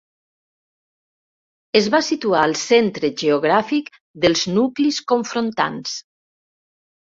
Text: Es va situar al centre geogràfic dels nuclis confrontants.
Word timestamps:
Es 1.79 1.89
va 1.97 1.99
situar 2.07 2.39
al 2.45 2.57
centre 2.63 3.13
geogràfic 3.23 3.93
dels 4.27 4.49
nuclis 4.57 5.01
confrontants. 5.15 5.97